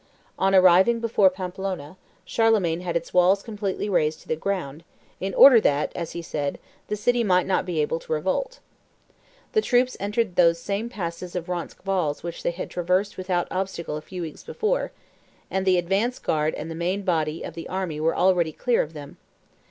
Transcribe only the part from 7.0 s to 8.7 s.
might not be able to revolt."